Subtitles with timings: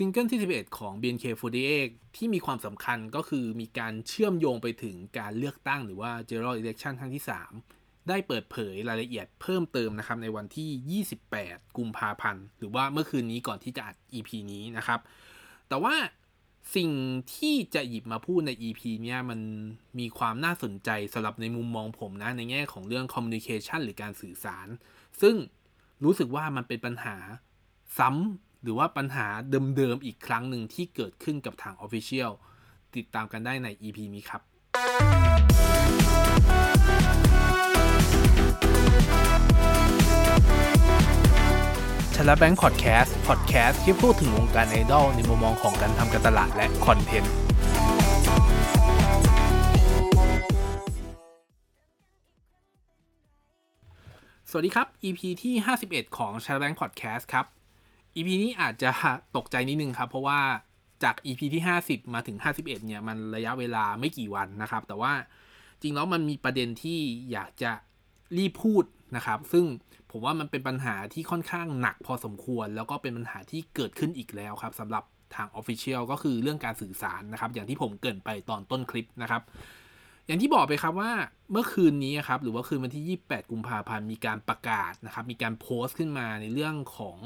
[0.00, 7.24] ซิงเกิลที่ 11 ของ BNK48 ที่มีความสำคัญก็คือมีการเชื่อมโยงไปถึงการเลือกตั้งหรือว่า General Election ครั้งที่
[7.64, 11.02] 3 ได้เปิดเผยรายละเอียดเพิ่มเติมนะครับในวันที่
[11.34, 15.00] 28 กุมภาพันธ์ หรือว่าเมื่อคืนนี้ก่อนที่จะอัด EP นี้นะครับ
[15.68, 15.94] แต่ว่า
[16.76, 16.90] สิ่ง
[17.34, 19.40] ที่จะหยิบมาพูดใน EP เนี้ยมัน
[19.98, 24.68] มีความน่าสนใจสำหรับในมุมมองผมนะ ในแง่ของเรื่อง communication หรือการสื่อสาร
[25.20, 25.36] ซึ่ง
[26.04, 27.16] รู้สึกว่ามันเป็นปัญหา
[27.98, 29.28] ซ้ำ หรือว่าปัญหา
[29.76, 32.32] เดิมๆอีกครั้งหนึ่งที่เกิดขึ้นกับทาง Official
[32.96, 34.42] ติดตามกันได้ใน EP นี้ครับ
[42.14, 47.34] ชลแบงค์พอดแคสต์พอดแคสต์ที่พูดถึงวงการไอดอลในมุมมองของการทำการตลาดและคอนเทนต์
[54.50, 55.54] สวัสดีครับ EP ที่
[55.86, 57.57] 51 ของ c h a r b a n k Podcast ครับ
[58.18, 58.90] EP นี้อาจจะ
[59.36, 60.40] ตกใจนิดนึงครับ เพราะว่า
[61.04, 65.12] จาก EP ที่ 50 มาถึง 51 เนี่ยมันระยะเวลาไม่กี่วันนะครับ แต่ว่า
[65.82, 66.98] จริงแล้วมันมีประเด็นที่
[67.32, 67.72] อยากจะ
[68.38, 68.84] รีบพูด
[69.16, 69.64] นะครับ ซึ่ง
[70.10, 75.04] ผมว่ามันเป็นปัญหาที่ค่อนข้างหนักพอสมควร แล้วก็เป็นปัญหาที่เกิดขึ้นอีกแล้วครับสำหรับ
[75.36, 79.42] ทาง Official ก็คือเรื่องการสื่อสารนะครับ อย่างที่ผมเกินไปตอนต้นคลิปนะครับ
[80.26, 81.12] อย่างที่บอกไปครับว่า
[81.52, 87.18] เมื่อคืนนี้ครับหรือว่าคืนวันที่ 28 กุมภาพันธ์มีการประกาศนะครับ มีการโพสต์ขึ้นมาในเรื่องของ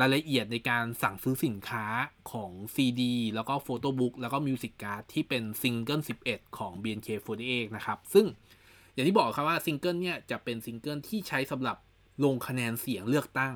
[0.00, 1.86] รายละเอียดในการสั่งซื้อสินค้า
[2.32, 3.02] ของ CD
[3.34, 8.26] แล้วก็ photobook แล้วก็ music card ที่เป็นซิงเกิล11 ของ BNK48 นะครับ ซึ่ง
[8.92, 11.76] อย่างที่บอกครับว่าซิงเกิลเนี่ยจะเป็นซิงเกิลที่ใช้สำหรับ
[12.24, 13.54] ลงคะแนนเสียงเลือกตั้ง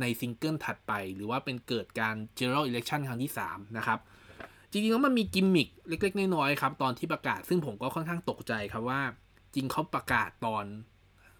[0.00, 3.98] ในซิงเกิลถัดไป หรือว่าเป็นเกิดการ general election ครั้งที่ 3 นะครับ
[4.70, 9.00] จริงๆแล้วมันมีกิมมิคเล็กๆ น้อยๆครับ ตอนที่ประกาศซึ่งผมก็ค่อนข้างตกใจครับว่า
[9.54, 10.64] จริงเขาประกาศตอน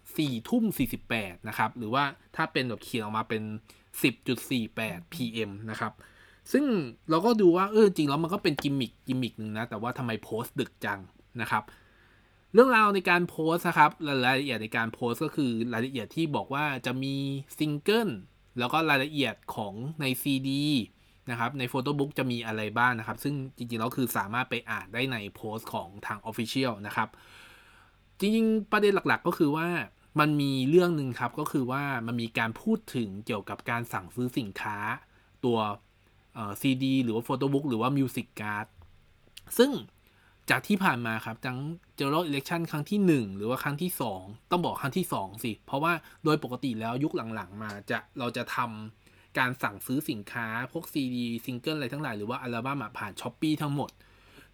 [0.09, 0.63] 4ทุ่ม
[1.07, 2.03] 48 นะครับ หรือว่า
[2.35, 3.41] ถ้าเป็นแบบเขียนออกมาเป็น
[4.01, 5.93] 10.48 PM นะครับ
[6.51, 6.65] ซึ่ง
[7.09, 10.99] เราก็ดูว่า เออจริงแล้วมันก็เป็น gimmick gimmick หนึ่งนะ แต่ว่าทำไมโพสต์ดึกจัง
[11.41, 11.63] นะครับ
[12.53, 13.91] เรื่องราวในการโพสต์นะครับ
[14.25, 17.15] รายละเอียดในการโพสต์ก็คือรายละเอียดที่บอกว่าจะมี
[17.57, 18.09] ซิงเกิล
[18.59, 20.49] แล้วก็รายละเอียดของใน CD
[21.31, 27.09] นะครับใน photobook จะมีอะไรบ้างนะครับ ซึ่งจริงๆแล้วคือสามารถไปอ่านได้ในโพสต์ของทาง Official นะครับ
[28.21, 29.67] จริงๆ ประเด็นหลักๆ ก็คือว่า
[30.19, 34.77] มันมีเรื่องหนึ่งครับก็คือว่ามันมีการพูดถึงเกี่ยวกับการสั่งซื้อสินค้า
[35.45, 35.57] ตัว
[36.61, 38.67] ซีดีหรือว่า photobook หรือว่า music card
[39.57, 39.71] ซึ่ง
[40.49, 41.59] จากที่ผ่านมาครับทั้ง
[41.99, 45.93] general election ครั้งที่ 1 หรือว่าครั้งที่ 2 ต้องบอกครั้งที่ 2 สิ เพราะว่า
[46.23, 53.89] โดยปกติแล้วยุคหลังๆ มาจะเราจะทำการสั่งซื้อสินค้าพวก CD ซิงเกิลอะไรทั้งหลายหรือว่าอัลบั้มผ่าน Shopee ทั้งหมด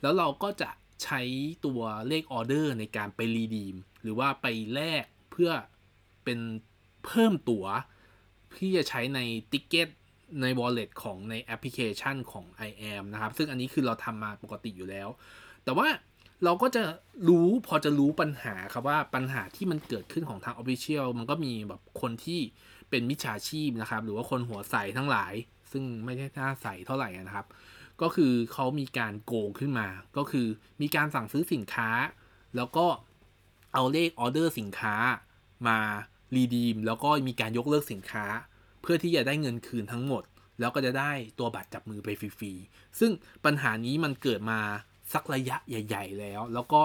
[0.02, 0.70] แล้วเราก็จะ
[1.04, 1.22] ใช้
[1.66, 5.52] ตัวเลขออเดอร์ในการไป redeem หรือว่าไปแลกเพื่อ
[6.24, 6.40] เป็น
[7.06, 7.66] เพิ่มตั๋ว
[8.58, 9.20] ที่จะใช้ใน
[9.52, 9.90] ticket
[10.42, 15.08] ใน wallet ของในแอปพลิเคชันของ IAM นะครับ ซึ่งอันนี้คือเราทำมาปกติอยู่แล้ว
[15.64, 15.88] แต่ว่า
[16.44, 16.84] เราก็จะ
[17.30, 22.40] รู้พอจะรู้ปัญหาครับว่าปัญหาที่มันเกิดขึ้นของทาง Official มันก็มีแบบคนที่
[22.90, 25.34] เป็นมิจฉาชีพนะครับ หรือว่าคนหัวใสทั้งหลาย
[25.72, 27.48] ซึ่งไม่ใช่หน้าใสเท่าไหร่นะครับ
[28.02, 29.88] ก็คือเขามีการโกงขึ้นมา
[30.18, 30.48] ก็คือ
[30.82, 31.90] มีการสั่งซื้อสินค้า
[32.56, 32.86] แล้วก็
[33.74, 34.96] เอาเลขออเดอร์สินค้า
[35.68, 35.80] มา
[36.36, 38.26] รีดีม แล้วก็มีการยกเลิกสินค้า
[38.82, 40.24] เพื่อที่จะได้เงินคืนทั้งหมด
[40.60, 43.12] แล้วก็จะได้ตัวบัตรจับมือไปฟรีๆ ซึ่ง
[43.46, 44.60] ปัญหานี้มันเกิดมา
[45.14, 46.82] สักระยะใหญ่ ๆ แล้ว แล้วก็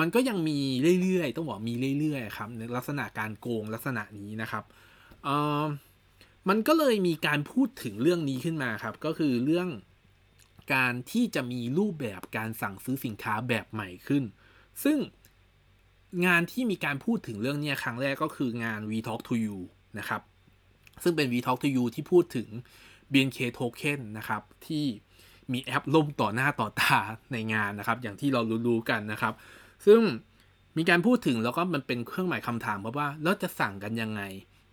[0.00, 0.58] มันก็ยังมี
[1.02, 4.64] เรื่อยๆ ต้องบอกมีเรื่อยๆ ครับในลักษณะการโกงลักษณะนี้นะครับ
[5.24, 5.28] เอ
[5.60, 5.64] อ
[6.48, 9.68] มันก็เลยมีการพูดถึงเรื่องนี้ขึ้นมาครับ ก็คือเรื่อง
[10.74, 14.24] การที่จะมีรูปแบบการสั่งซื้อสินค้าแบบใหม่ขึ้น
[14.84, 14.98] ซึ่ง
[16.26, 19.58] งานที่มีการพูดถึงเรื่องนี้ครั้งแรกก็คืองาน We Talk to You
[19.98, 20.22] นะครับ
[21.02, 22.48] ซึ่งเป็น We Talk to You ที่พูดถึง
[23.12, 24.84] BNK Token นะครับ ที่
[25.52, 26.98] มีแอปล่มต่อหน้าต่อตา
[27.32, 29.34] ในงานนะครับ อย่างที่เรารู้ๆกันนะครับ
[29.86, 30.00] ซึ่ง
[30.76, 34.22] มีการพูดถึงแล้วก็มันเป็นเครื่องหมายคำถามเพราะว่าแล้วจะสั่งกันยังไง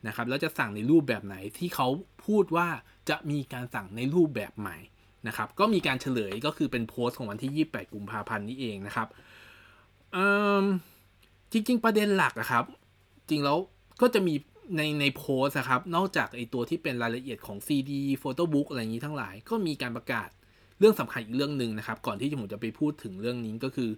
[0.08, 1.88] นะครับ แล้วจะสั่งในรูปแบบไหนที่เขา
[2.26, 2.68] พูดว่า
[3.10, 4.78] จะมีการสั่งในรูปแบบใหม่
[5.28, 9.08] นะครับก็มีการเฉลยก็คือเป็นโพสต์ของวันที่ 28 กุมภาพันธ์นี้เองนะครับ
[11.52, 12.66] จริง ๆ ประเด็นหลักนะครับ
[13.30, 13.58] จริงแล้ว
[14.02, 14.34] ก็จะมี
[14.78, 20.30] ในในโพสครับ นอกจากไอตัวที่เป็นรายละเอียดของ CD โฟโต้บุ๊กอะไรอย่างนี้ทั้งหลาย ก็มีการประกาศ
[20.80, 23.90] เรื่องสำคัญอีกเรื่องหนึ่งนะครับ ก่อนที่ผมจะไปพูดถึงเรื่องนี้ก็คือ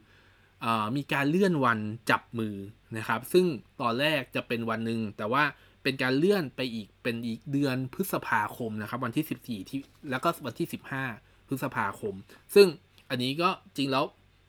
[0.63, 1.79] อมีการเลื่อนวัน
[2.09, 2.55] จับมือ
[2.97, 3.45] นะครับ ซึ่ง
[3.81, 5.43] ตอนแรกจะเป็นวันหนึ่งแต่ว่า
[5.83, 9.79] เป็นการเลื่อนไปอีกเป็นอีกเดือนพฤษภาคมนะครับ วันที่ 14 ที่
[10.09, 10.67] แล้วก็วันที่
[11.07, 12.13] 15 พฤษภาคม
[12.55, 12.67] ซึ่ง
[13.09, 14.05] อันนี้ก็จริงแล้ว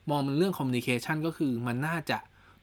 [0.09, 2.17] มองเป็นเรื่องคอมมิวนิเคชันก็คือมันน่าจะ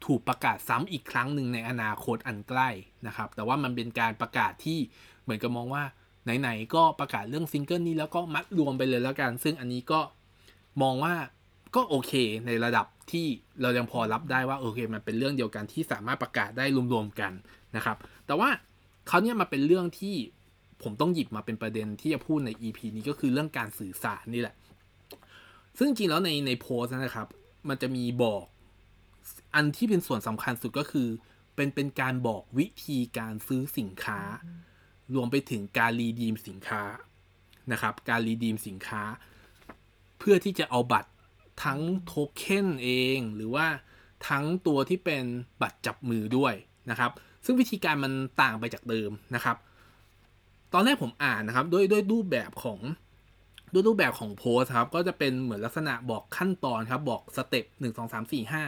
[0.06, 2.68] ถูกประกาศซ้ำอีกครั้งหนึ่งในอนาคตอันใกล้
[3.06, 4.78] นะครับ แต่ว่ามันเป็นการประกาศที่
[5.22, 5.84] เหมือนกับมองว่า
[6.40, 10.00] ไหนๆก็ประกาศเรื่องซิงเกิลนี้แล้วก็มัดรวมไปเลยแล้วกัน ซึ่งอันนี้ก็
[10.82, 11.14] มองว่า
[11.74, 12.12] ก็โอเค
[12.46, 13.26] ในระดับที่
[13.62, 17.32] เรายังพอรับได้ว่าโอเค มันเป็นเรื่องเดียวกันที่สามารถประกาศได้รวมๆกัน
[17.76, 17.96] นะครับ
[18.28, 18.50] แต่ว่า
[19.08, 20.16] เขาเนี่ยมาเป็นเรื่องที่
[20.82, 24.54] ผมต้องหยิบมาเป็นประเด็นที่จะพูดใน EP นี้ก็คือเรื่องการสื่อสารนี่แหละ
[25.78, 27.28] ซึ่งจริงแล้วในในโพสนะครับ
[27.69, 28.44] มันจะมีบอก
[29.54, 31.08] อันที่เป็นส่วนสำคัญสุดก็คือ
[31.54, 34.20] เป็นเป็นการบอกวิธีการซื้อสินค้า
[35.14, 36.82] รวมไปถึงการรีดีมสินค้า
[37.72, 39.02] นะครับ การรีดีมสินค้า
[40.19, 41.10] เพื่อที่จะเอาบัตร
[41.64, 43.66] ทั้งโทเค็นเอง หรือว่า
[44.28, 45.25] ทั้งตัวที่เป็น
[45.62, 46.54] บัตรจับมือด้วย
[46.90, 47.12] นะครับ
[47.44, 48.12] ซึ่งวิธีการมัน
[48.43, 49.56] ต่างไปจากเดิมนะครับ
[50.73, 52.79] ตอนแรกผมอ่านนะครับ ด้วยด้วยรูปแบบของ
[53.73, 58.64] ด้วยรูปแบบของโพสต์ครับก็จะเป็นเหมือนลักษณะบอกขั้นตอนครับ บอก step หนึ่งสองสามสี่ห้า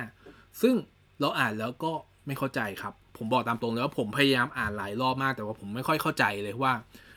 [0.62, 0.74] ซึ่ง
[1.20, 1.92] เราอ่านแล้วก็
[2.26, 6.72] ไม่เข้าใจครับ ผมบอกตามตรงเลยว่าผมพยายามอ่านหลายรอบมากแต่ว่าผมไม่ค่อยเข้าใจเลยว่า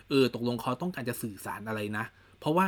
[0.09, 2.05] เออตกลงเขาต้องการจะสื่อสารอะไรนะ
[2.39, 2.67] เพราะว่า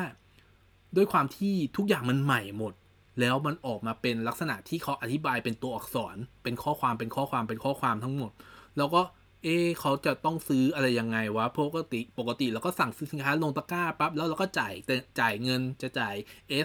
[0.96, 2.74] ด้วยความที่ทุกอย่างมันใหม่หมด
[3.20, 8.32] แล้วมันออกมาเป็นลักษณะที่เขาอธิบายเป็นตัวอักษร เป็นข้อความเป็นข้อความเป็นข้อความทั้งหมด
[8.77, 9.01] แล้วก็
[9.44, 9.48] เอ
[9.80, 14.74] เขาจะต้องซื้ออะไรยังไงวะปกติปกติเราก็สั่งซื้อสินค้าลงตะกร้าปั๊บแล้วเราก็จ่าย
[15.19, 16.16] จ่ายเงินจะจ่าย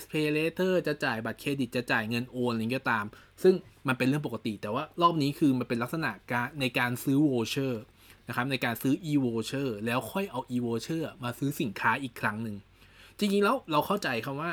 [0.01, 3.05] S Pay Later จะจ่ายบัตรเครดิตจะจ่ายเงินโอนอะไรก็ตาม
[3.43, 3.55] ซึ่ง
[3.89, 7.75] มันเป็นเรื่องปกติ แต่ว่ารอบนี้คือมันเป็นลักษณะการในการซื้อ voucher
[8.29, 12.57] นะครับในการซื้อ e voucher แล้วค่อยเอา e voucher มาซื้อสินค้าอีกครั้งหนึ่ง
[13.19, 14.53] จริงๆแล้วเราเข้าใจคำว่า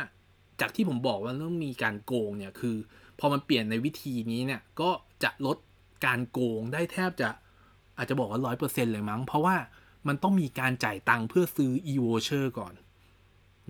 [0.62, 2.76] จากที่ผมบอกว่าเริ่มมีการโกงเนี่ยคือ
[3.20, 4.90] พอมันเปลี่ยนในวิธีนี้เนี่ยก็
[5.24, 5.58] จะลด
[6.06, 7.30] การโกงได้แทบจะ
[7.98, 9.56] อาจจะบอกว่าร้อยเปอร์เซ็นต์เลยมั้ง เพราะว่า
[10.08, 12.74] มันต้องมีการจ่ายตังค์เพื่อซื้อ e-voucher ก่อน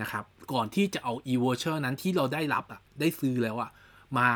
[0.01, 3.69] นะครับ ก่อนที่จะเอา e-voucher นั้นที่เราได้รับอะ ได้ซื้อแล้วอะ
[4.17, 4.29] มา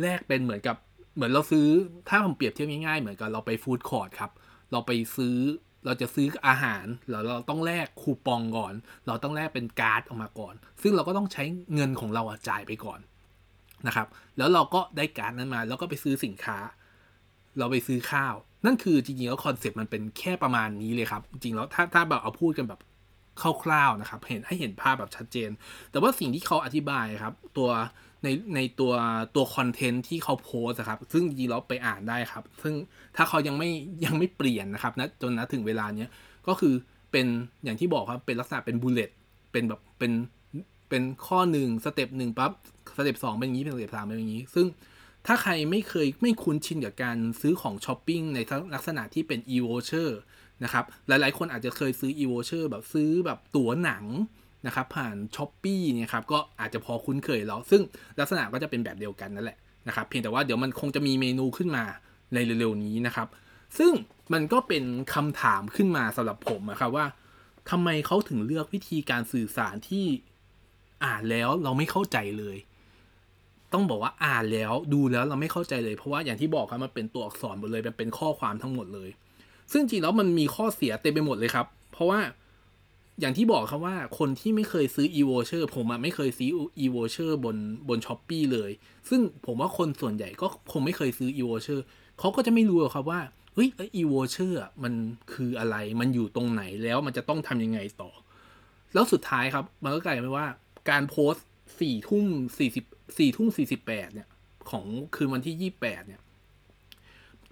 [0.00, 0.76] แลกเป็นเหมือนกับ
[1.14, 1.68] เหมือนเราซื้อ
[2.08, 4.30] ถ้าผมเปรียบเทียบง่ายๆ เหมือนกับเราไปฟู้ดคอร์ทครับ
[4.72, 5.36] เราไปซื้อ
[5.86, 8.74] เราจะซื้ออาหาร แล้วเราต้องแลกคูปองก่อน
[9.06, 11.44] เราต้องแลกเป็นการ์ดออกมาก่อน ซึ่งเราก็ต้องใช้
[11.74, 13.00] เงินของเราจ่ายไปก่อน
[13.86, 14.06] นะครับ
[14.38, 16.58] แล้วเราก็ได้การ์ดนั้นมา แล้วก็ไปซื้อสินค้า
[17.58, 18.34] เราไปซื้อข้าว
[18.64, 22.80] นั่นคือจริงๆแล้ว concept มันเป็นแค่ประมาณนี้เลยครับ จริงๆแล้วถ้าถ้าแบบเอาพูดกันแบบ
[23.62, 25.50] คร่าวๆนะครับ เห็นให้เห็นภาพแบบชัดเจน
[25.90, 27.70] แต่ว่าสิ่งที่เขาอธิบายครับ ตัว
[28.24, 28.92] ในในตัว
[29.36, 32.74] ตัว content ที่เขาโพสต์ครับ ซึ่งจริงๆเราไปอ่านได้ครับ ซึ่ง
[33.16, 33.70] ถ้าเขายังไม่
[34.04, 36.10] ยังไม่เปลี่ยนนะครับนะจนนะถึงเวลาเนี้ย
[36.48, 36.74] ก็คือ
[37.12, 37.26] เป็น
[37.64, 39.10] อย่างที่บอกครับเป็นลักษณะเป็น bullet
[39.52, 40.12] เป็นแบบเป็น
[40.88, 42.52] เป็นข้อหนึ่ง step หนึ่งปั๊บ
[42.96, 44.66] step สองเป็นอย่างนี้เป็น step สามเป็นอย่างนี้ ซึ่ง
[45.30, 48.38] ถ้าใครไม่เคยไม่คุ้นชินกับการซื้อของช้อปปิ้งใน
[48.74, 50.10] ลักษณะที่เป็น e-voucher
[50.64, 54.04] นะครับ หลายๆ คนอาจจะเคยซื้อ e-voucher แบบซื้อแบบตั๋วหนัง
[54.66, 57.82] นะครับผ่าน Shopee เนี่ยครับก็อาจจะพอคุ้นเคยแล้ว ซึ่ง
[58.18, 59.58] ลักษณะก็จะเป็นแบบเดียวกันนั่นแหละ
[59.88, 61.84] นะครับเพียงแต่ว่าเดี๋ยวมันคงจะมีเมนูขึ้นมา
[62.34, 63.28] ในเร็วๆนี้นะครับ
[63.78, 63.92] ซึ่ง
[64.32, 64.84] มันก็เป็น
[65.14, 67.06] คำถามขึ้นมาสำหรับผมนะครับว่า
[67.70, 70.06] ทำไมเขาถึงเลือกวิธีการสื่อสารที่
[71.04, 72.56] อ่านแล้วเราไม่เข้าใจเลย
[73.72, 79.08] ต้องบอกว่าอ่านแล้วดูแล้วเราไม่เข้าใจเลยเพราะว่าอย่างที่บอกครับมันเป็นตัวอักษรหมดเลยมันเป็นข้อความทั้งหมดเลย
[79.72, 82.20] ซึ่งจริงแล้วมันมีข้อเสียเต็มไปหมดเลยครับ เพราะว่า
[83.20, 86.50] อย่างที่บอกครับว่าคนที่ไม่เคยซื้อ e voucher ผมอะไม่เคยซื้อ
[86.82, 87.56] e voucher บน
[87.88, 88.70] บน Shopee เลย
[89.08, 91.80] ซึ่งผมว่าคนส่วนใหญ่ก็คงไม่เคยซื้อ e voucher
[92.18, 93.20] เขาก็จะไม่รู้ครับว่า
[93.54, 93.68] เฮ้ย
[94.00, 94.92] e voucher มัน
[95.32, 98.10] คืออะไรมันอยู่ตรงไหนแล้วมันจะต้องทำยังไงต่อ
[98.94, 100.46] แล้วสุดท้ายครับ มันก็กลายเป็นว่า
[100.90, 101.46] การโพสต์
[101.80, 102.26] สี่ทุ่ม
[102.58, 102.84] สี่สิบ
[103.16, 104.28] สี่ทุ่มสี่สิบแปดเนี่ย
[104.70, 104.84] ของ
[105.14, 106.20] คืนวันที่ยี่แปดเนี่ย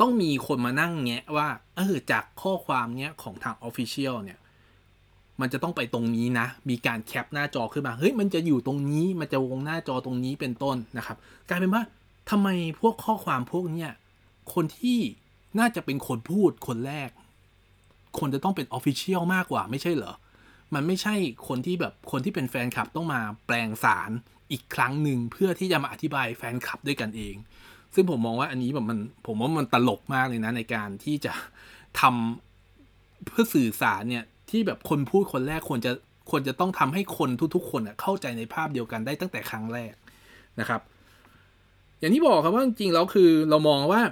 [0.00, 4.38] ต้องมีคนมานั่งแงะว่าเออจากข้อความเนี้ยของทาง official เนี่ย
[5.40, 11.16] มันจะต้องไปตรงนี้นะ มีการแคปหน้าจอขึ้นมา เฮ้ย มันจะอยู่ตรงนี้ มันจะวงหน้าจอตรงนี้เป็นต้นนะครับ
[11.48, 11.82] กลายเป็นว่า
[12.30, 12.48] ทำไม
[12.80, 13.90] พวกข้อความพวกเนี้ย
[14.54, 14.98] คนที่
[15.58, 17.10] น่าจะเป็นคนพูดคนแรก
[18.18, 20.14] คนจะต้องเป็นออฟฟิเชียลมากกว่าไม่ใช่เหรอ
[20.74, 21.14] มันไม่ใช่
[21.48, 24.10] คนที่แบบคนที่เป็นแฟนคลับต้องมาแปลงสาร
[24.52, 27.36] อีกครั้งหนึ่งเพื่อที่จะมาอธิบายแฟนคลับด้วยกันเอง
[27.94, 31.32] ซึ่งผมมองว่าอันนี้แบบมันผมว่ามันตลกมากเลยนะในการที่จะ
[32.00, 35.92] ทำเพื่อสื่อสารเนี่ยที่แบบคนพูดคนแรกควรจะ
[36.30, 39.92] ควรจะต้องทำให้คนทุกๆ คนเข้าใจในภาพเดียวกันได้ตั้งแต่ครั้งแรก
[40.60, 40.80] นะครับ
[41.98, 44.02] อย่างที่บอกครับว่าจริงๆแล้วคือเรามองว่า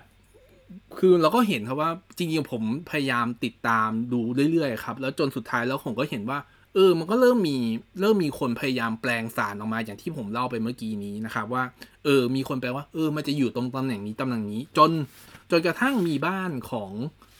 [0.98, 4.20] คือเราก็เห็นครับว่าจริงๆผมพยายามติดตามดู
[4.52, 6.38] เรื่อยๆครับ แล้วจนสุดท้ายแล้วผมก็เห็นว่า
[6.74, 7.56] เออ มันก็เริ่มมี
[8.00, 11.64] เริ่มมีคนพยายามแปลงสารออกมาอย่างที่ผมเล่าไปเมื่อกี้นี้นะครับว่า
[12.04, 14.90] เออ มีคนแปลว่า เออ มันจะอยู่ตรงตำแหน่งนี้ตำแหน่งนี้ จน
[15.50, 16.92] จนกระทั่งมีบ้านของ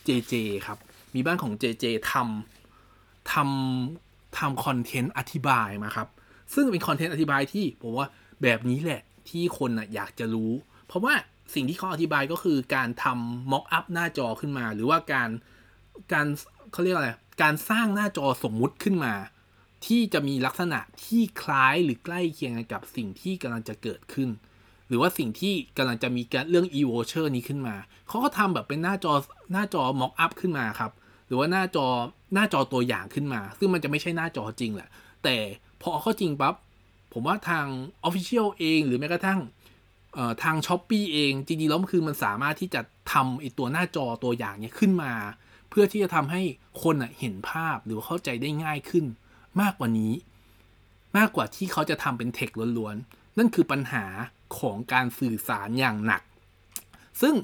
[0.04, 0.34] เจเจ
[0.66, 0.78] ครับ
[1.14, 6.08] มีบ้านของเจเจทำทำทำคอนเทนต์อธิบายมาครับ
[6.54, 8.08] ซึ่งเป็นคอนเทนต์อธิบายที่ผมว่า
[8.42, 10.52] แบบนี้แหละที่คนอะอยากจะรู้
[10.86, 11.14] เพราะว่า
[11.54, 15.30] สิ่งที่เขาอธิบายก็คือการทำม็อกอัพหน้าจอขึ้นมา หรือว่าการ
[16.12, 16.26] การ
[16.72, 17.10] เขาเรียกอะไร
[17.42, 19.14] การสร้างหน้าจอสมมุติขึ้นมา
[19.86, 24.28] ที่จะมีลักษณะที่คล้ายหรือใกล้เคียงกันกับสิ่งที่กำลังจะเกิดขึ้น
[24.88, 27.76] หรือว่าสิ่งที่กำลังจะมีการเรื่อง e v o c h e r นี้ขึ้นมา
[28.08, 29.12] เขาก็ทำแบบเป็นหน้าจอ
[29.52, 30.92] หน้าจอ mock up ขึ้นมาครับ
[31.26, 31.86] หรือว่าหน้าจอ
[32.34, 34.88] หน้าจอตัวอย่างขึ้นมา ซึ่งมันจะไม่ใช่หน้าจอจริงแหละ
[35.24, 35.36] แต่
[35.82, 36.54] พอเข้าจริงปั๊บ
[37.12, 37.66] ผมว่าทาง
[38.06, 39.40] Official เองหรือแม้กระทั่ง
[40.42, 42.80] ทาง s h อ p e e เองจริงๆแล้วคือมันสามารถที่จะ
[43.12, 45.12] ทำไอตัวหน้าจอตัวอย่างเนี้ยขึ้นมา
[45.76, 46.42] พื่อที่จะทำให้
[46.82, 49.04] คนเห็นภาพหรือเข้าใจได้ง่ายขึ้น
[49.60, 50.12] มากกว่านี้
[51.16, 54.04] มากกว่าที่เขาจะทำเป็นเทคล้วนๆ นั่นคือปัญหา
[54.58, 56.22] ของการสื่อสารอย่างหนัก
[57.20, 57.34] ซึ่ง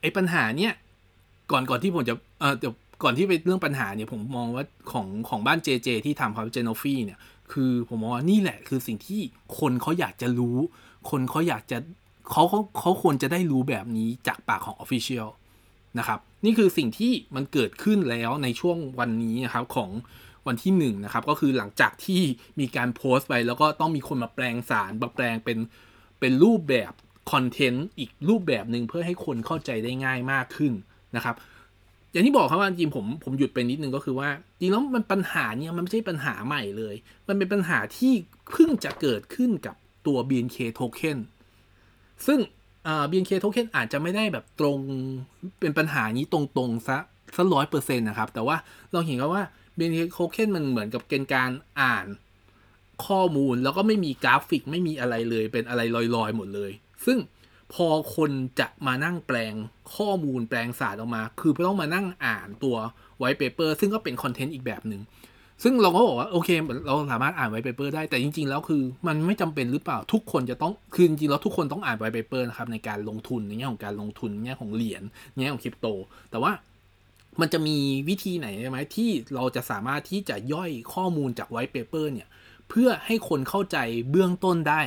[0.00, 0.72] ไอ้ปัญหาเนี้ย
[1.50, 7.18] ก่อนก่อนที่ผมจะเออเดี๋ยวก่อนที่ไปเรื่องปัญหาเนี่ยผมมองว่าของของบ้าน JJ ที่ทำครับเจโนฟีเนี่ย
[7.52, 9.20] คือผมมองว่านี่แหละคือสิ่งที่
[9.58, 10.56] คนเขาอยากจะรู้
[11.10, 11.78] คนเขาอยากจะ
[12.30, 15.28] เขาเขาเขาควรจะได้รู้แบบนี้จากปากของ Official
[15.98, 19.90] นะครับ นี่คือสิ่งที่มันเกิดขึ้นแล้วในช่วงวันนี้นะครับของ
[20.46, 22.22] วันที่1นนะครับก็คือหลังจากที่
[22.60, 25.58] มีการโพสต์ไป แล้วก็ต้องมีคนมาแปลงสารมาแปลงเป็น
[26.20, 26.92] เป็นรูปแบบ
[27.32, 30.72] คอนเทนต์อีกรูปแบบหนึ่งเพื่อให้คนเข้าใจได้ง่ายมากขึ้น
[31.16, 31.34] นะครับ
[32.12, 34.28] อย่างที่บอกครับว่าจริงผมผมหยุดไปนิดนึงก็คือว่า
[34.58, 36.94] จริงแล้วมันปัญหาเนี่ยมันไม่ใช่ปัญหาใหม่เลย
[37.28, 38.12] มันเป็นปัญหาที่
[38.50, 39.76] เพิ่งจะเกิดขึ้นกับ
[40.06, 41.18] ตัว BNK token
[42.26, 42.38] ซึ่ง
[43.10, 44.78] BNK token อาจจะไม่ได้แบบตรง
[45.60, 46.98] เป็นปัญหานี้ตรงๆซะ
[47.36, 48.56] สัร้อยเปอร์เซ็นต์นะครับ แต่ว่า
[48.92, 49.44] เราเห็นกันว่า
[49.78, 52.06] BNK token มันเหมือนกับเกณฑ์การอ่าน
[53.06, 55.80] ข้อมูลแล้วก็ไม่มีกราฟิกไม่มีอะไรเลย เป็นอะไร
[56.16, 56.70] ลอยๆ หมดเลย
[57.06, 57.18] ซึ่ง
[57.74, 58.30] พอคน
[58.60, 59.54] จะมานั่งแปลง
[59.96, 62.76] ข้อมูลแปลงศาสตร์ออกมา คือต้องมานั่งอ่านตัว
[63.18, 65.02] white paper ซึ่งก็เป็นคอนเทนต์อีกแบบหนึ่ง
[65.62, 66.48] ซึ่งเราก็บอกว่าโอเค
[66.86, 75.86] เราสามารถอ่าน white paper ได้แต่จริง ๆ แล้วคือมันไม่จำเป็นหรือเปล่าทุกคนจะต้องคือจริงๆแล้วทุกคนต้องอ่าน white paper นะครับในการลงทุนในแง่ของการลงทุนในแง่ของเหรียญในแง่ของคริปโต
[76.30, 76.52] แต่ว่า
[77.40, 77.76] มันจะมี
[78.08, 82.28] วิธีไหนไหมที่เราจะสามารถที่จะย่อยข้อมูลจาก white paper เนี่ย
[82.68, 83.78] เพื่อให้คนเข้าใจ
[84.10, 84.82] เบื้องต้นได้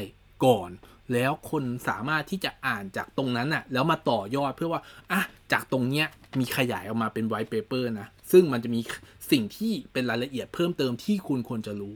[0.46, 0.70] ก่อน
[1.14, 6.08] แล้วคนสามารถที่จะอ่านจากตรงนั้นน่ะ แล้วมาต่อยอดเพื่อว่าอะจากตรงเนี้ย
[6.40, 8.82] มีขยายออกมาเป็น white paper นะ ซึ่งมันจะมี
[9.32, 11.96] สิ่งที่เป็นรายละเอียดเพิ่มเติมที่คุณควรจะรู้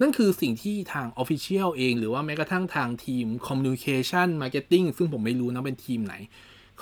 [0.00, 6.14] นั่นคือสิ่งที่ทาง Official เอง หรือว่าแม้กระทั่งทางทีม Communication Marketing ซึ่งผมไม่รู้นะเป็นทีมไหน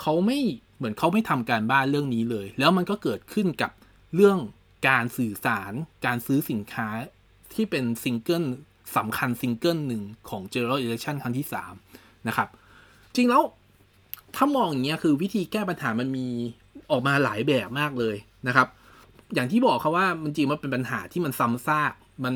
[0.01, 0.39] เขาไม่
[0.77, 3.71] เหมือนเขาไม่ทำการบ้านเรื่องนี้เลย แล้วมันก็เกิดขึ้นกับ
[4.15, 4.37] เรื่อง
[4.89, 5.73] การสื่อสาร
[6.05, 6.87] การซื้อสินค้า
[7.53, 8.43] ที่เป็นซิงเกิล
[8.95, 11.47] สำคัญซิงเกิลหนึ่งของ General Election ครั้งที่
[11.85, 12.47] 3นะครับ
[13.15, 13.43] จริงแล้ว
[14.35, 16.27] ถ้ามองอย่างเงี้ยคือวิธีแก้ปัญหามันมี
[16.91, 18.15] ออกมาหลายแบบมากเลย
[18.47, 18.67] นะครับ
[19.33, 22.35] อย่างที่บอกเขาว่ามันจริงมันเป็นปัญหาที่มันซ้ำซากมัน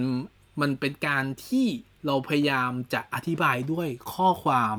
[0.61, 1.65] มันเป็นการที่
[2.05, 4.77] เราพยายามจะอธิบายด้วยข้อความ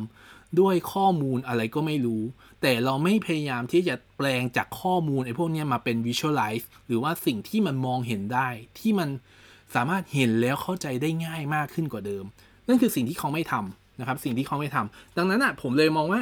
[0.61, 2.23] ด้วยข้อมูลอะไรก็ไม่รู้
[2.61, 8.49] แต่เราไม่พยายามที่จะแปลงจากข้อมูลไอ้พวกนี้มาเป็น visualize หรือว่าสิ่งที่มันมองเห็นได้
[8.79, 9.09] ที่มัน
[9.75, 12.25] สามารถเห็นแล้วเข้าใจได้ง่ายมากขึ้นกว่าเดิม
[12.69, 16.21] นั่นคือสิ่งที่เขาไม่ทำนะครับ สิ่งที่เขาไม่ทำดังนั้นอะผมเลยมองว่า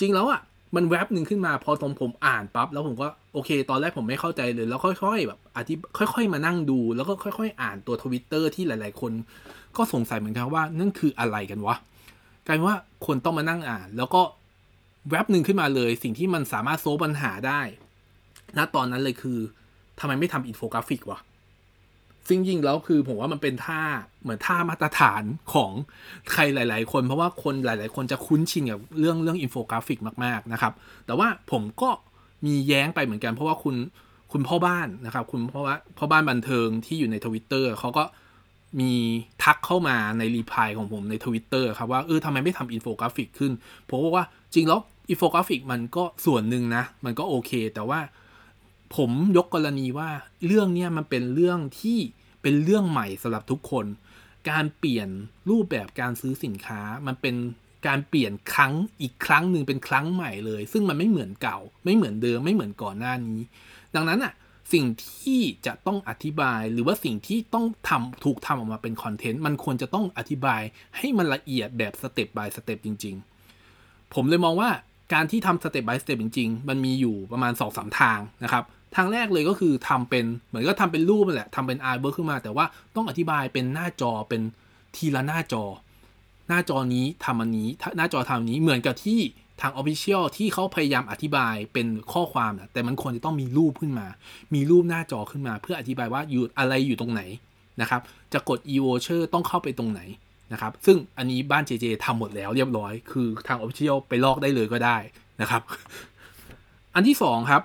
[0.00, 0.40] จริงแล้วอะ
[0.76, 9.12] มันแวบหนึ่งขึ้นมาพอตอนผมอ่านปั๊บแล้วผมก็โอเค ตอนแรกผมไม่เข้าใจเลยแล้วค่อยๆแบบอธิค่อย ๆ มานั่งดู แล้วก็ค่อย ๆ อ่านตัวทวิตเตอร์ที่หลายๆ คน
[9.76, 11.76] ก็สงสัยเหมือนกันว่านั่นคืออะไรกันวะ
[12.46, 14.22] กลายว่าคนต้องมานั่งอ่าน แล้วก็
[15.10, 17.60] แวบหนึ่งขึ้นมาเลย สิ่งที่มันสามารถโซปัญหาได้
[18.56, 19.38] ณตอนนั้นเลยคือ
[20.00, 21.20] ทำไมไม่ทำอินโฟกราฟิกวะ
[22.28, 23.82] ซึ่งยิ่งแล้วคือผมว่ามันเป็นท่า
[24.22, 25.22] เหมือนท่ามาตรฐาน
[25.54, 25.70] ของ
[26.32, 30.72] ใครหลาย ๆ คน เพราะว่าคนหลาย ๆ คนจะคุ้นชินกับเรื่องเรื่องอินโฟกราฟิกมาก ๆ นะครับ
[31.06, 31.90] แต่ว่าผมก็
[32.46, 33.76] มีแย้งไปเหมือนกัน เพราะว่าคุณ
[34.32, 38.04] คุณพ่อบ้านนะครับ คุณพ่อว่าพ่อบ้านบันเทิงที่อยู่ในทวิตเตอร์เขาก็
[38.80, 38.92] มี
[39.44, 43.52] ทักเข้ามาใน reply ของผมในทวิตเตอร์ครับว่าเออทำไมไม่ทำอินโฟกราฟิกขึ้น
[43.84, 44.24] เพราะว่า
[44.54, 48.00] จริงแล้วอินโฟกราฟิกมันก็ส่วนหนึ่งนะ มันก็โอเค แต่ว่า
[48.96, 50.10] ผมยกกรณีว่า
[50.46, 51.98] เรื่องนี้มันเป็นเรื่องที่
[52.42, 53.86] เป็นเรื่องใหม่สำหรับทุกคน
[54.50, 55.08] การเปลี่ยน
[55.50, 57.36] รูปแบบการซื้อสินค้า มันเป็น
[57.86, 63.40] การเปลี่ยนครั้งอีกครั้งหนึ่งเป็นครั้งใหม่เลย ซึ่งมันไม่เหมือนเก่า ไม่เหมือนเดิมไม่เหมือนก่อนหน้านี้
[63.94, 64.32] ดังนั้นอะ
[64.72, 70.62] สิ่งที่จะต้องอธิบายหรือว่าสิ่งที่ต้องทำถูกทำออกมาเป็นคอนเทนต์ มันควรจะต้องอธิบาย
[70.96, 73.16] ให้มันละเอียดแบบสเต็ป by สเต็ปจริง
[73.64, 74.70] ๆ ผมเลยมองว่า
[75.12, 78.64] การที่ทำ step by step จริงๆ มันมีอยู่ประมาณ2อสทางนะครับ
[78.96, 82.64] ทางแรกเลยก็คือทำเป็นเหมือนก็ทำเป็นรูปนั่นแหละทำเป็นอาร์เวิร์ขึ้นมา แต่ว่า
[82.96, 84.42] ต้องอธิบายเป็นหน้าจอเป็น
[84.96, 85.64] ทีละหน้าจอ
[86.48, 89.20] หน้าจอนี้ทำอันนี้หน้าจอทำอันนี้เหมือนกับที่
[89.60, 94.06] ทาง official ที่เขาพยายามอธิบายเป็นข้อความแต่มันควรจะต้องมีรูปขึ้นมา
[94.54, 97.22] มีรูปหน้าจอขึ้นมา เพื่ออธิบายว่าอยู่อะไรอยู่ตรงไหน
[97.80, 98.00] นะครับ
[98.32, 100.00] จะกด e v o c h e r ต้องเข้าไปตรงไหน
[100.52, 104.96] นะครับซึ่งอันนี้บ้าน JJ ทำหมดแล้วเรียบร้อย คือทาง official ไปลอกได้เลยก็ได้
[105.40, 105.62] นะครับ
[106.94, 107.62] อันที่2ครับ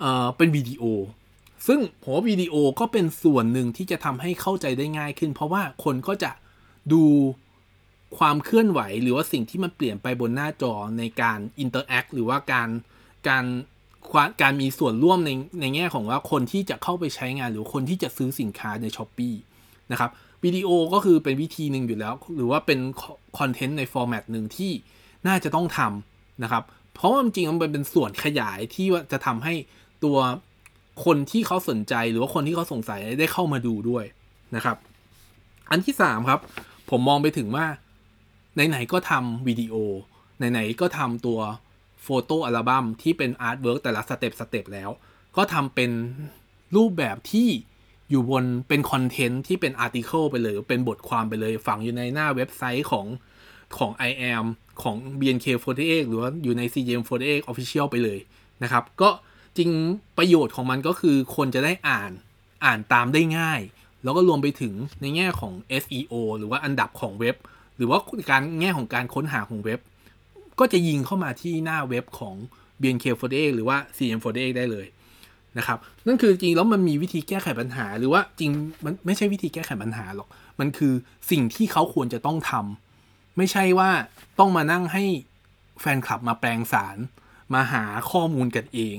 [0.00, 0.84] เอ่อเป็นวิดีโอ
[1.66, 6.30] ซึ่งผมว่าวิดีโอก็เป็นส่วนหนึ่งที่จะทำให้เข้าใจได้ง่ายขึ้น เพราะว่าคนก็จะ
[6.92, 7.02] ดู
[8.18, 12.68] ความเคลื่อนไหวหรือว่าสิ่งที่มันเปลี่ยนไปบนหน้าจอในการ interact หรือว่าการ
[13.28, 13.44] การ
[14.42, 19.34] การมีส่วนร่วมในในแง่ของว่าคนที่จะเข้าไปใช้งานหรือคนที่จะซื้อสินค้าใน Shopee
[19.92, 20.10] นะครับ
[20.44, 22.78] วิดีโอก็คือเป็นวิธีหนึ่งอยู่แล้ว หรือว่าเป็น
[23.38, 24.72] คอนเทนต์ใน format หนึ่งที่
[25.26, 26.62] น่าจะต้องทำนะครับ
[26.94, 29.54] เพราะว่าจริงๆมันเป็นส่วนขยายที่ว่าจะทำให้
[30.04, 30.18] ตัว
[31.04, 34.04] คนที่เขาสนใจหรือว่าคนที่เขาสงสัยได้เข้ามาดูด้วย
[34.56, 34.76] นะครับ
[35.70, 36.40] อันที่สามครับ
[36.90, 37.66] ผมมองไปถึงว่า
[38.68, 39.74] ไหน ๆ ก็ทำวิดีโอ
[40.38, 41.38] ไหน ๆ ก็ทำตัว
[42.02, 44.90] photo album ที่เป็น artwork แต่ละ step step แล้ว
[45.36, 45.90] ก็ทำเป็น
[46.76, 47.48] รูปแบบที่
[48.10, 53.06] อยู่บนเป็นคอนเทนต์ที่เป็น article ไปเลย เป็นบทความไปเลย ฝังอยู่ในหน้าเว็บไซต์ของ
[53.78, 54.44] ของ iAM
[54.82, 58.18] ของ BNK48 หรือว่าอยู่ใน CGM48 Official ไปเลย
[58.62, 59.10] นะครับ ก็
[59.56, 59.70] จริง
[60.18, 62.12] ประโยชน์ของมันก็คือคนจะได้อ่าน
[62.64, 63.60] อ่านตามได้ง่าย
[64.04, 67.36] แล้วก็รวมไปถึงในแง่ของ SEO หรือว่าอันดับของเว็บ
[67.76, 67.98] หรือว่า
[68.30, 69.80] การแง่ของการค้นหาของเว็บ
[70.58, 72.34] ก็จะยิงเข้ามาที่หน้าเว็บของ
[72.80, 74.86] BNK48 หรือว่า CM48 ได้เลย
[75.58, 78.50] นะครับนั่นคือจริงแล้วมันมีวิธีแก้ไขปัญหา หรือว่าจริง
[78.84, 80.28] มันไม่ใช่วิธีแก้ไขปัญหาหรอก
[80.60, 80.92] มันคือ
[81.30, 83.90] สิ่งที่เขาควรจะต้องทำไม่ใช่ว่า
[84.38, 85.04] ต้องมานั่งให้
[85.80, 86.96] แฟนคลับมาแปลงสาร
[87.54, 88.96] มาหาข้อมูลกันเอง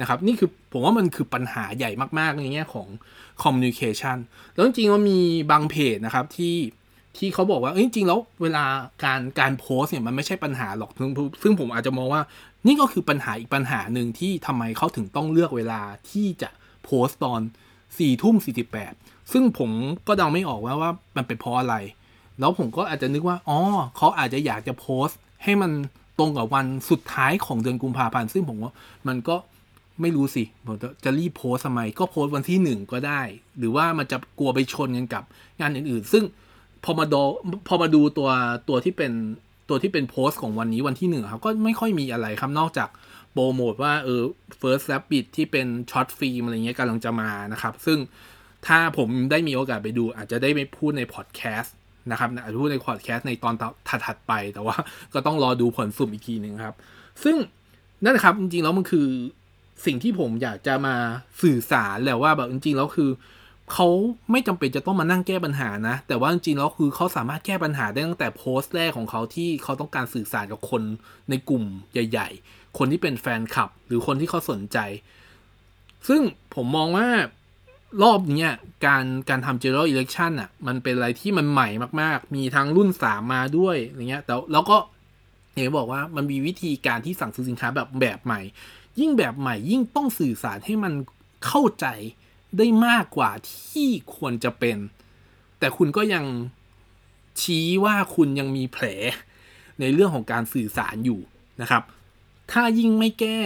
[0.00, 2.88] นะครับนี่คือผมว่ามันคือปัญหาใหญ่มาก ๆ ในแง่ของ
[3.42, 4.18] คอมมิวนิเคชัน
[4.54, 6.56] แล้วจริงๆมันมีบางเพจนะครับที่
[7.16, 8.64] ที่เขาบอกว่าจริงๆแล้วเวลา
[9.04, 10.90] การการโพสเนี่ยมันไม่ใช่ปัญหาหรอก
[11.42, 12.22] ซึ่งผมอาจจะมองว่า
[12.66, 16.48] นี่ก็คือปัญหาอีกปัญหาหนึ่งที่ทำไมเขาถึงต้องเลือกเวลาที่จะ
[16.84, 17.40] โพสต์ตอน
[17.98, 18.92] สี่ทุ่มสี่สิบแปด
[19.32, 19.70] ซึ่งผม
[20.06, 21.74] ก็เดาไม่ออกว่าว่ามันเป็นเพราะอะไร
[22.40, 23.58] แล้วผมก็อาจจะนึกว่า อ๋อ
[23.96, 25.72] เขาอาจจะอยากจะโพสต์ ให้มัน
[26.18, 28.72] ตรงกับวันสุดท้ายของเดือนกุมภาพันธ์ ซึ่งผมว่า
[29.08, 29.36] มันก็
[30.00, 33.20] ไม่รู้สิผมจะรีบโพสทำไม ก็โพสวันที่หนึ่งก็ได้
[33.58, 35.22] หรือว่ามันจะกลัวไปชนกันกับ
[35.60, 36.24] งานอื่นๆ ซึ่ง
[36.84, 37.22] พอมาดู
[37.68, 38.30] พอมาดูตัว
[38.68, 39.12] ตัวที่เป็น
[39.68, 42.88] ตัวที่เป็นโพสต์ของวันนี้วันที่หนึ่งครับก็ไม่ค่อยมีอะไรครับนอกจาก
[43.32, 44.22] โปรโมทว่าเออ
[44.60, 47.98] first rabbit ที่เป็นช็อตฟิล์มอะไรเงี้ยกำลังจะมานะครับ ซึ่ง
[48.66, 51.74] ถ้าผมได้มีโอกาสไปดู อาจจะได้ไม่พูดในพอดแคสต์
[52.10, 53.54] นะครับอาจจะพูดในพอดแคสต์ในตอน
[53.88, 54.76] ถัดๆไป แต่ว่า
[55.14, 56.76] ก็ต้องรอดูผลสุ่มอีกทีหนึ่งครับ
[57.22, 57.36] ซึ่ง
[58.04, 59.06] นั่นครับจริงๆแล้วมันคือ
[59.86, 60.94] สิ่งที่ผมอยากจะมา
[61.42, 63.10] สื่อสารแหละว่าแบบจริงๆแล้วคือ
[63.72, 63.88] เขา
[64.30, 70.82] ไม่จำเป็นจะต้องมานั่งแก้ปัญหานะ แต่ว่าจริงๆแล้วคือเขาสามารถแก้ปัญหาได้ตั้งแต่โพสต์แรกของเขาที่เขาต้องการสื่อสารกับคน
[71.30, 74.78] ในกลุ่มใหญ่ ๆ คนที่เป็นแฟนคลับ หรือคนที่เขาสนใจ
[76.08, 76.20] ซึ่ง
[76.54, 77.08] ผมมองว่า
[78.02, 78.50] รอบนี้
[78.86, 81.68] การการทำ general election อะ มันเป็นอะไรที่มันใหม่
[82.00, 84.76] มากๆ มีทั้งรุ่นสามมาด้วยอย่างเงี้ยแต่แล้วก็
[85.56, 88.40] เห็นบอกว่ามันมีวิธีการที่สั่งซื้อสินค้าแบบแบบใหม่
[89.00, 90.92] ยิ่งแบบใหม่ยิ่งต้องสื่อสารให้มัน
[91.46, 91.86] เข้าใจ
[92.58, 94.78] ได้มากกว่าที่ควรจะเป็น
[95.58, 96.24] แต่คุณก็ยัง
[97.40, 98.84] ชี้ว่าคุณยังมีแผล
[99.80, 101.20] ในเรื่องของการสื่อสารอยู่
[101.60, 101.82] นะครับ
[102.52, 103.40] ถ้ายิ่งไม่แก้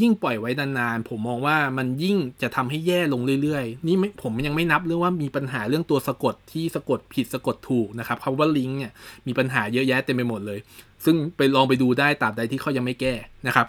[0.00, 8.92] ยิ่งปล่อยไว้นานๆผมมองว่ามันยิ่งจะทำให้แย่ลงเรื่อยๆ นี่ผมยังไม่นับเรื่องว่ามีปัญหาเรื่องตัวสะกดที่สะกดผิดสะกดถูกนะครับคำว่าลิงก์เนี่ย
[9.26, 10.58] มีปัญหาเยอะแยะเต็มไปหมดเลย
[11.04, 13.14] ซึ่งไปลองไปดูได้ตาบใดที่เขายังไม่แก้
[13.46, 13.66] นะครับ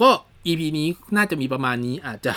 [0.00, 0.10] ก็
[0.46, 2.32] EP นี้น่าจะมีประมาณนี้อาจจะ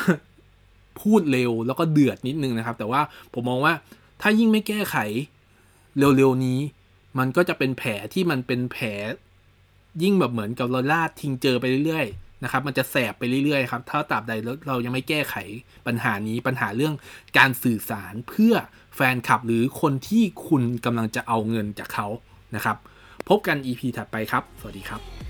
[1.01, 3.01] พูดเร็วแล้วก็เดือดนิดนึงนะครับ แต่ว่า
[3.33, 3.73] ผมมองว่า
[4.21, 4.95] ถ้ายิ่งไม่แก้ไข
[5.97, 6.59] เร็วๆนี้
[7.19, 8.87] มันก็จะเป็นแผลที่มันเป็นแผล
[10.03, 14.33] ยิ่งแบบเหมือนกับเราลาดทิ้งเจอไปเรื่อยๆนะครับ มันจะแสบไปเรื่อยๆครับ ถ้าตราบใด
[14.67, 15.35] เรายังไม่แก้ไข
[15.87, 16.93] ปัญหานี้ปัญหาเรื่อง
[17.37, 18.53] การสื่อสารเพื่อ
[18.95, 22.07] แฟนคลับหรือคนที่คุณกำลังจะเอาเงินจากเขา
[22.55, 22.77] นะครับ
[23.29, 25.28] พบกัน EP ถัดไปครับ สวัสดีครับ